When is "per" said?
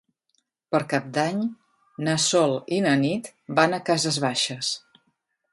0.75-0.79